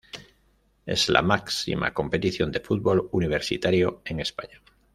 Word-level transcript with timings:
Es 0.87 1.09
la 1.09 1.21
máxima 1.21 1.93
competición 1.93 2.51
de 2.51 2.59
fútbol 2.59 3.07
universitario 3.11 4.01
en 4.05 4.19
España. 4.21 4.59